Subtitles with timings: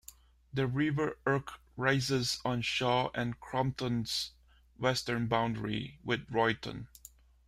[0.51, 4.31] The River Irk rises on Shaw and Crompton's
[4.79, 6.87] western boundary with Royton.